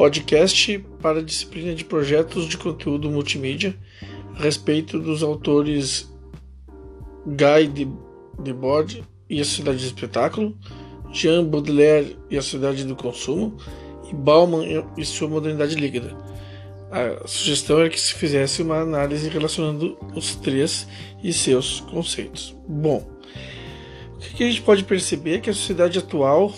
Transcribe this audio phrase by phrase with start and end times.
[0.00, 3.76] podcast para a disciplina de projetos de conteúdo multimídia
[4.34, 6.10] a respeito dos autores
[7.26, 7.86] Guy
[8.38, 10.56] Debord e a Sociedade de Espetáculo,
[11.12, 13.58] Jean Baudelaire e a Sociedade do Consumo
[14.10, 14.64] e Bauman
[14.96, 16.16] e sua Modernidade Líquida.
[16.90, 20.88] A sugestão é que se fizesse uma análise relacionando os três
[21.22, 22.56] e seus conceitos.
[22.66, 23.06] Bom,
[24.16, 26.54] o que a gente pode perceber é que a sociedade atual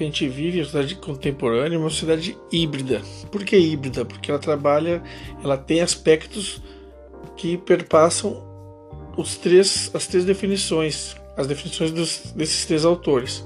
[0.00, 3.02] que a gente vive, a sociedade contemporânea, é uma sociedade híbrida.
[3.30, 4.02] Por que híbrida?
[4.02, 5.02] Porque ela trabalha,
[5.44, 6.62] ela tem aspectos
[7.36, 8.42] que perpassam
[9.14, 13.44] os três, as três definições, as definições dos, desses três autores.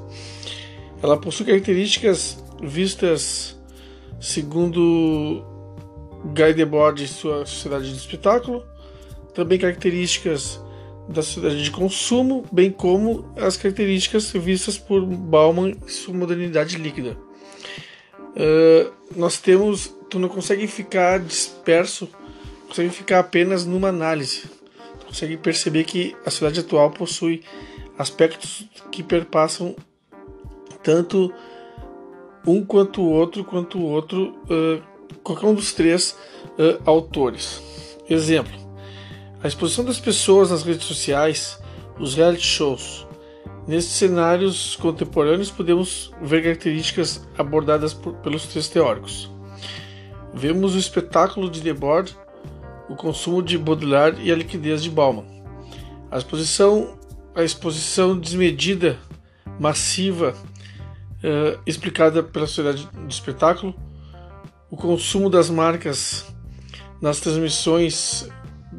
[1.02, 3.58] Ela possui características vistas
[4.20, 5.44] segundo
[6.27, 8.64] Guy Debord e sua sociedade de espetáculo,
[9.34, 10.60] também características
[11.08, 17.16] da sociedade de consumo, bem como as características vistas por Bauman e sua modernidade líquida.
[18.30, 22.08] Uh, nós temos, tu não consegue ficar disperso,
[22.66, 24.42] consegue ficar apenas numa análise.
[25.00, 27.42] Tu consegue perceber que a sociedade atual possui
[27.98, 29.77] aspectos que perpassam
[30.83, 31.33] tanto
[32.46, 34.83] um quanto o outro, quanto o outro, uh,
[35.22, 36.16] qualquer um dos três
[36.58, 37.62] uh, autores.
[38.08, 38.64] Exemplo
[39.45, 41.61] a exposição das pessoas nas redes sociais,
[42.00, 43.06] os reality shows.
[43.69, 49.31] Nesses cenários contemporâneos, podemos ver características abordadas por, pelos três teóricos.
[50.33, 52.17] Vemos o espetáculo de Debord,
[52.89, 55.27] o consumo de Baudelaire e a liquidez de Bauman.
[56.11, 56.98] A exposição,
[57.34, 58.98] a exposição desmedida,
[59.61, 60.34] massiva,
[61.19, 63.75] uh, explicada pela sociedade do espetáculo,
[64.70, 66.25] o consumo das marcas
[66.98, 68.27] nas transmissões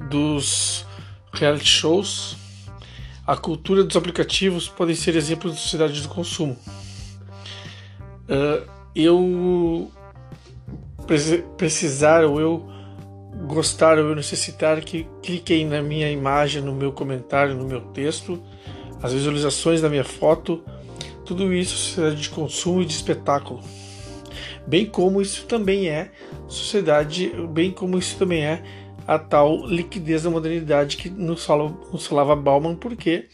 [0.10, 0.86] dos
[1.34, 2.38] reality shows,
[3.26, 6.58] a cultura dos aplicativos podem ser exemplos de sociedade do consumo.
[8.30, 9.92] Uh, eu
[11.58, 12.70] precisar ou eu
[13.46, 18.42] gostar ou eu necessitar que cliquem na minha imagem, no meu comentário, no meu texto,
[19.02, 20.64] as visualizações da minha foto,
[21.26, 23.60] tudo isso é sociedade de consumo e de espetáculo.
[24.66, 26.12] Bem como isso também é
[26.48, 28.64] sociedade, bem como isso também é
[29.08, 33.26] a tal liquidez da modernidade que nos, fala, nos falava Bauman, porque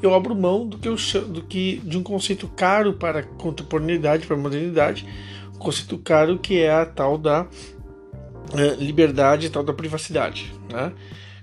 [0.00, 0.96] eu abro mão do que, eu,
[1.26, 5.06] do que de um conceito caro para a contemporaneidade, para a modernidade,
[5.54, 10.52] um conceito caro que é a tal da uh, liberdade, a tal da privacidade.
[10.70, 10.92] Né?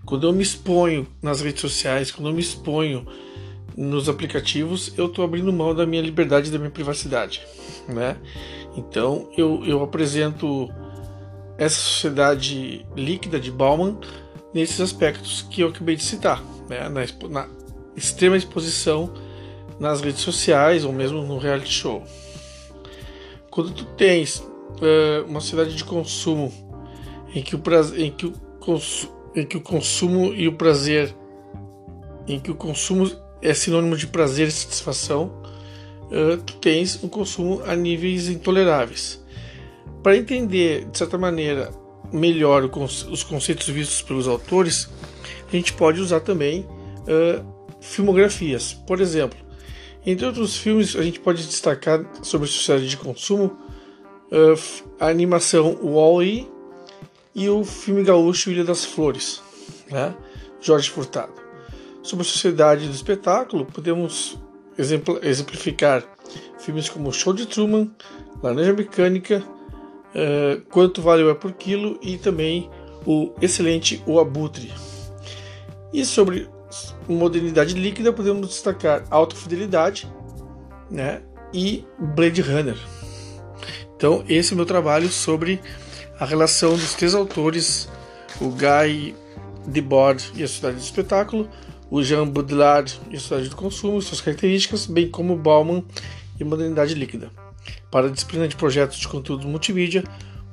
[0.05, 3.05] Quando eu me exponho nas redes sociais, quando eu me exponho
[3.75, 7.41] nos aplicativos, eu estou abrindo mão da minha liberdade da minha privacidade.
[7.89, 8.15] Né?
[8.77, 10.69] Então eu, eu apresento
[11.57, 13.97] essa sociedade líquida de Bauman
[14.53, 16.89] nesses aspectos que eu acabei de citar, né?
[16.89, 17.47] na, na
[17.95, 19.11] extrema exposição
[19.79, 22.03] nas redes sociais ou mesmo no reality show.
[23.49, 26.51] Quando tu tens uh, uma sociedade de consumo
[27.33, 28.33] em que o prazer, em que o,
[29.35, 31.13] em que o consumo e o prazer,
[32.27, 33.09] em que o consumo
[33.41, 35.41] é sinônimo de prazer e satisfação,
[36.05, 39.23] uh, tu tens um consumo a níveis intoleráveis.
[40.05, 41.71] Para entender, de certa maneira,
[42.13, 42.69] melhor
[43.09, 44.87] os conceitos vistos pelos autores,
[45.47, 47.43] a gente pode usar também uh,
[47.81, 48.71] filmografias.
[48.71, 49.35] Por exemplo,
[50.05, 53.57] entre outros filmes, a gente pode destacar sobre sociedade de consumo
[54.31, 56.47] uh, a animação Wall-E
[57.33, 59.41] e o filme gaúcho Ilha das Flores,
[59.89, 60.15] né?
[60.61, 61.33] Jorge Furtado.
[62.03, 64.37] Sobre a sociedade do espetáculo, podemos
[64.77, 66.03] exemplificar
[66.59, 67.89] filmes como Show de Truman,
[68.43, 69.43] Laranja Mecânica,
[70.15, 72.69] uh, quanto vale o por quilo e também
[73.05, 74.71] o excelente o abutre.
[75.93, 76.47] E sobre
[77.07, 80.09] modernidade líquida podemos destacar alta fidelidade,
[80.89, 81.21] né,
[81.53, 82.77] e Blade Runner.
[83.95, 85.61] Então esse é o meu trabalho sobre
[86.19, 87.89] a relação dos três autores,
[88.41, 89.15] o Guy
[89.67, 91.49] Debord e a Sociedade do Espetáculo,
[91.89, 95.83] o Jean Baudelaire e a Sociedade do Consumo, suas características, bem como Bauman
[96.39, 97.44] e Modernidade Líquida.
[97.89, 100.03] Para a disciplina de projetos de conteúdo multimídia,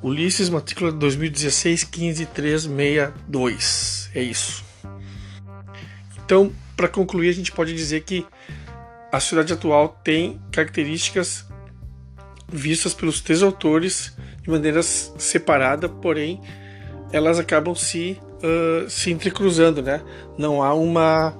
[0.02, 4.10] Ulisses, matrícula 2016 15362.
[4.14, 4.64] É isso.
[6.24, 8.26] Então, para concluir, a gente pode dizer que
[9.12, 11.46] a sociedade atual tem características
[12.48, 16.40] vistas pelos três autores de maneira separada, porém
[17.12, 20.02] elas acabam se uh, se entrecruzando, né?
[20.36, 21.36] Não há uma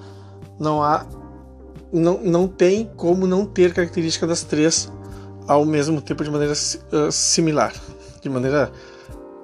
[0.61, 1.07] não há
[1.93, 4.91] não, não tem como não ter característica das três
[5.47, 7.73] ao mesmo tempo de maneira uh, similar,
[8.21, 8.71] de maneira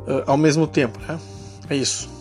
[0.07, 1.19] uh, ao mesmo tempo, né?
[1.69, 2.18] É isso.